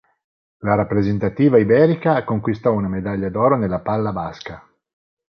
La 0.61 0.73
rappresentativa 0.73 1.59
iberica 1.59 2.23
conquistò 2.23 2.73
una 2.73 2.87
medaglia 2.87 3.29
d'oro 3.29 3.55
nella 3.55 3.81
palla 3.81 4.11
basca. 4.11 4.67